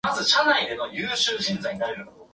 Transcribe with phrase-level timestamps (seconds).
[0.03, 2.07] 除菌スプレーを使用してください